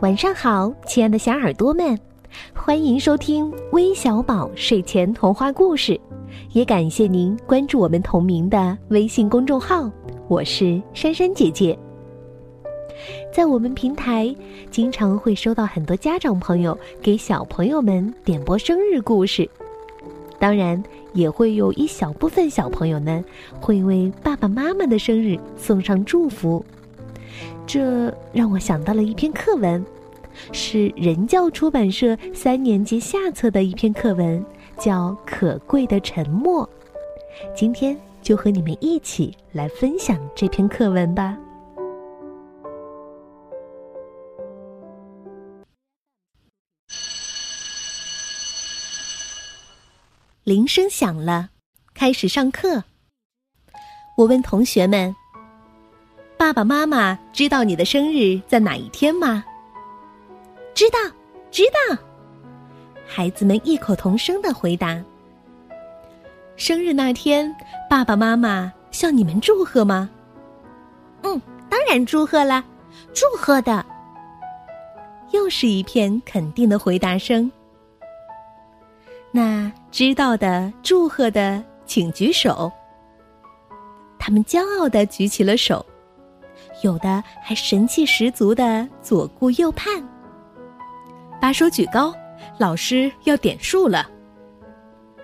[0.00, 1.98] 晚上好，亲爱的小耳朵们，
[2.54, 6.00] 欢迎收听微小宝睡前童话故事，
[6.52, 9.90] 也感谢您关注我们同名的微信公众号。
[10.28, 11.76] 我是珊珊姐姐。
[13.32, 14.32] 在我们平台，
[14.70, 19.50] 经常会收到很多家长朋友给小朋友们点播生日故事，
[20.38, 20.80] 当然
[21.12, 23.24] 也会有一小部分小朋友呢，
[23.60, 26.64] 会为爸爸妈妈的生日送上祝福。
[27.66, 29.84] 这让我想到了一篇课文，
[30.52, 34.44] 是人教出版社三年级下册的一篇课文，
[34.78, 36.64] 叫《可贵的沉默》。
[37.54, 41.36] 今天就和你们一起来分享这篇课文吧。
[50.44, 51.50] 铃声响了，
[51.92, 52.82] 开始上课。
[54.16, 55.14] 我问同学们。
[56.38, 59.44] 爸爸妈妈知道你的生日在哪一天吗？
[60.78, 60.98] 知道，
[61.50, 61.98] 知道。
[63.04, 65.04] 孩子们异口同声的回答。
[66.54, 67.52] 生日那天，
[67.90, 70.08] 爸爸妈妈向你们祝贺吗？
[71.22, 72.64] 嗯，当然祝贺了，
[73.12, 73.84] 祝贺的。
[75.32, 77.50] 又是一片肯定的回答声。
[79.32, 82.70] 那知道的、祝贺的，请举手。
[84.16, 85.84] 他们骄傲的举起了手。
[86.84, 90.00] 有的还神气十足的左顾右盼，
[91.40, 92.14] 把手举高，
[92.58, 94.08] 老师要点数了。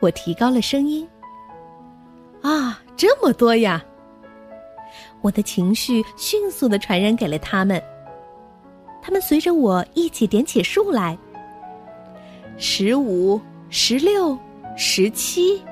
[0.00, 1.06] 我提高了声音。
[2.42, 3.84] 啊，这么多呀！
[5.20, 7.82] 我的情绪迅速的传染给了他们，
[9.02, 11.18] 他们随着我一起点起数来。
[12.56, 14.38] 十五、十六、
[14.76, 15.62] 十七，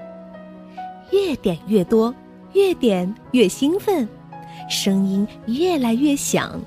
[1.13, 2.15] 越点越多，
[2.53, 4.07] 越点越兴奋。
[4.69, 6.61] 声音越来越响，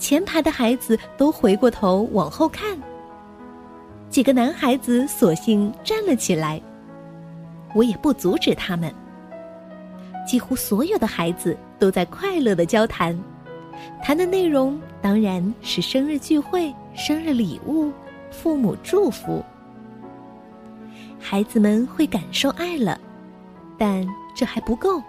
[0.00, 2.76] 前排的孩子都回过头往后看。
[4.08, 6.60] 几个男孩子索性站了起来，
[7.74, 8.92] 我也不阻止他们。
[10.26, 13.16] 几乎所有的孩子都在快乐的交谈，
[14.02, 17.92] 谈的内容当然是生日聚会、生日礼物、
[18.30, 19.44] 父母祝福。
[21.20, 22.98] 孩子们会感受爱了，
[23.78, 25.00] 但这还不够。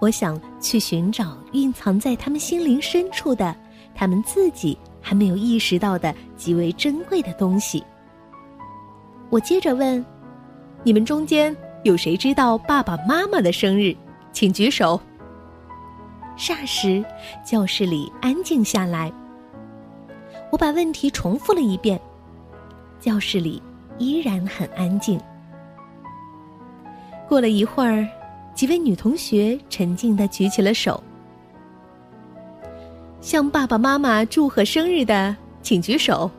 [0.00, 3.54] 我想去寻找蕴藏在他们心灵深处的，
[3.96, 7.82] 他们自己还没有意识到的极为珍贵的东西。
[9.30, 10.04] 我接着问
[10.84, 13.96] ：“你们中间有谁知道爸爸妈妈的生日？
[14.32, 15.00] 请举手。”
[16.36, 17.02] 霎时，
[17.42, 19.10] 教室里安静下来。
[20.52, 21.98] 我把问题重复了一遍，
[23.00, 23.62] 教室里
[23.98, 25.18] 依然很安静。
[27.26, 28.06] 过了一会儿。
[28.54, 30.98] 几位女同学沉静的举起了手，
[33.26, 36.30] 向爸爸妈妈祝贺生日的，请举手。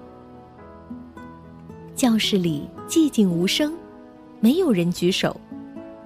[1.94, 3.74] 教室里寂静无声，
[4.40, 5.36] 没有人举手，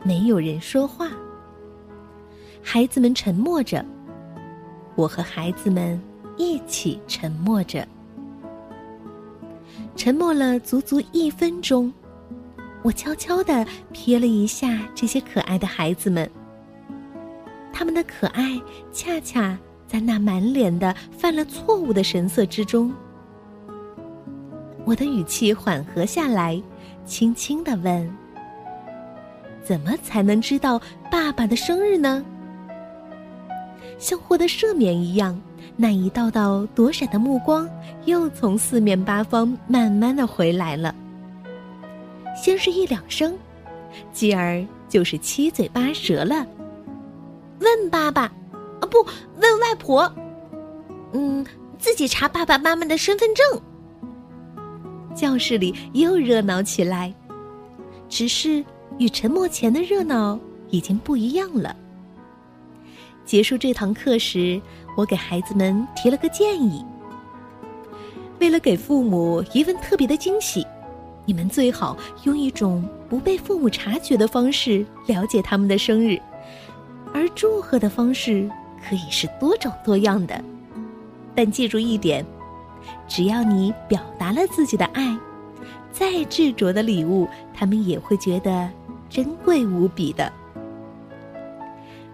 [0.04, 1.12] 没有人说话。
[2.64, 3.86] 孩子们沉默着，
[4.96, 6.02] 我和孩子们
[6.36, 7.88] 一起沉默着，
[9.96, 11.94] 沉默了足足一分钟。
[12.82, 13.64] 我悄悄地
[13.94, 16.28] 瞥了一下这些可爱的孩子们，
[17.72, 18.60] 他们的可爱
[18.92, 19.56] 恰恰
[19.92, 22.94] 在那满脸的犯了错误的神色之中。
[24.86, 26.62] 我的语气缓和下来，
[27.06, 28.10] 轻轻地问
[29.66, 30.82] ：“怎么才能知道
[31.12, 32.24] 爸爸的生日呢？”
[34.00, 35.38] 像获得赦免一样，
[35.76, 37.70] 那一道道躲闪的目光
[38.06, 40.96] 又从四面八方慢慢的回来了。
[42.34, 43.38] 先是一两声，
[44.14, 46.48] 继而就是七嘴八舌了。
[47.60, 48.32] 问爸爸，
[48.92, 49.04] 不，
[49.42, 50.14] 问外婆。
[51.14, 51.44] 嗯，
[51.80, 53.62] 自己查爸爸妈妈的身份证。
[55.16, 57.14] 教室里又热闹起来，
[58.08, 58.64] 只是
[58.98, 60.38] 与沉默前的热闹
[60.70, 61.76] 已经不一样了。
[63.26, 64.62] 结束这堂课时，
[64.98, 66.86] 我给孩子们提了个建议：
[68.40, 70.66] 为了给父母一份特别的惊喜。
[71.24, 76.20] 你们最好用一种不被父母察觉的方式了解他们的生日，
[77.14, 78.50] 而祝贺的方式
[78.88, 80.44] 可以是多种多样的。
[81.36, 82.26] 但记住一点，
[83.08, 85.18] 只要你表达了自己的爱，
[85.92, 88.70] 再执着的礼物，他们也会觉得
[89.10, 90.32] 珍贵无比的。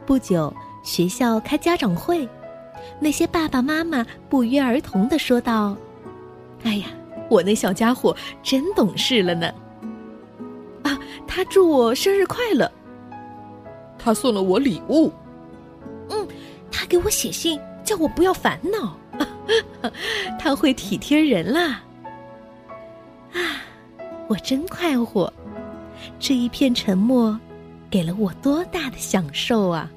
[0.06, 0.54] 不久，
[0.84, 2.28] 学校开家长会，
[3.00, 5.75] 那些爸爸妈妈不约而同的说道
[6.64, 6.88] ：“哎呀。”
[7.30, 9.52] 我那小家伙真懂事了呢。
[10.84, 10.98] 啊，
[11.28, 12.72] 他祝我生日快乐。
[14.00, 15.12] 他送了我礼物。
[16.88, 18.98] 给我写信，叫我不要烦恼。
[20.38, 21.84] 他会体贴人啦！
[23.34, 23.62] 啊，
[24.28, 25.31] 我真快活！
[26.19, 27.39] 这一片沉默，
[27.89, 29.89] 给了我多大的享受啊！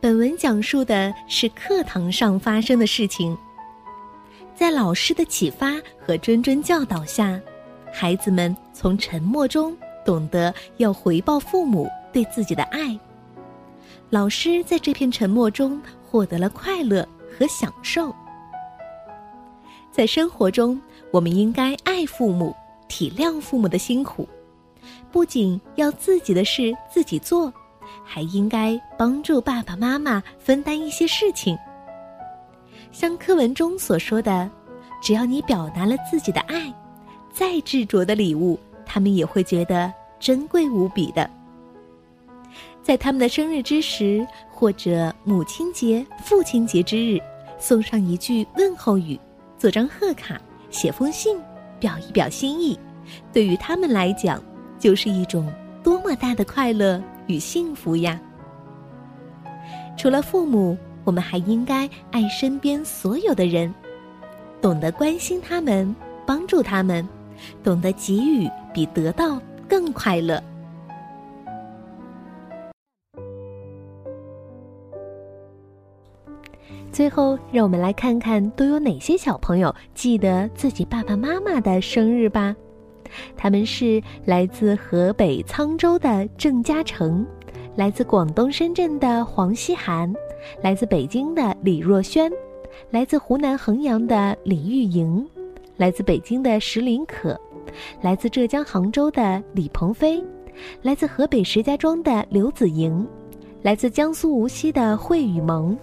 [0.00, 3.36] 本文讲述的是课堂上发生的事情，
[4.54, 7.38] 在老师的启发和谆谆教导下，
[7.92, 12.98] 孩子们从沉默中懂得要回报父母对自己的爱。
[14.08, 17.06] 老师在这片沉默中获得了快乐
[17.38, 18.14] 和享受。
[19.92, 20.80] 在生活中，
[21.12, 22.54] 我们应该爱父母，
[22.88, 24.28] 体谅父母的辛苦，
[25.10, 27.52] 不仅要自己的事自己做，
[28.04, 31.58] 还应该帮助爸爸妈妈分担一些事情。
[32.92, 34.50] 像课文中所说的，
[35.00, 36.72] 只要你表达了自己的爱，
[37.32, 38.58] 再执着的礼物，
[38.92, 41.30] 他们也会觉得珍贵无比的。
[42.82, 47.20] 在他们的生日之时，或者母亲节、父亲节之日，
[47.56, 49.16] 送上一句问候语。
[49.56, 50.40] 做张贺卡，
[50.70, 51.38] 写封信，
[51.78, 52.76] 表一表心意，
[53.32, 54.42] 对于他们来讲，
[54.76, 55.52] 就是一种
[55.84, 58.20] 多么大的快乐与幸福呀！
[59.96, 63.72] 除了父母，我们还应该爱身边所有的人，
[64.60, 65.94] 懂得关心他们，
[66.26, 67.06] 帮助他们，
[67.62, 70.42] 懂得给予比得到更快乐。
[76.92, 82.54] 最后，让我们来看看都有哪些小朋友记得自己爸爸妈妈的生日吧。
[83.36, 87.24] 他们是来自河北沧州的郑嘉诚，
[87.76, 90.12] 来自广东深圳的黄希涵，
[90.62, 92.30] 来自北京的李若轩，
[92.90, 95.26] 来自湖南衡阳的李玉莹，
[95.80, 97.40] 来自北京的石林可，
[98.02, 100.22] 来自浙江杭州的李鹏飞，
[100.82, 103.08] 来自河北石家庄的刘子莹，
[103.62, 105.74] 来自江苏无锡的惠雨萌。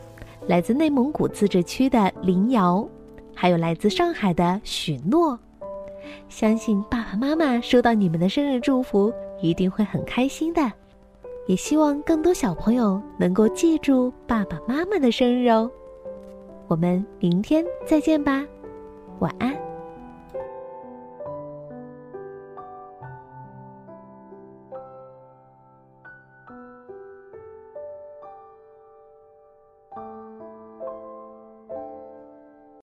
[0.46, 2.88] 来自内蒙古自治区的林瑶，
[3.34, 5.38] 还有来自上海的许诺，
[6.30, 9.12] 相信爸爸妈妈收到你们的生日祝福
[9.42, 10.72] 一定会很开心的，
[11.48, 15.68] 也希望更多小朋友能够记住爸爸妈妈的生日哦。
[16.68, 18.46] 我们明天再见吧，
[19.18, 19.57] 晚安。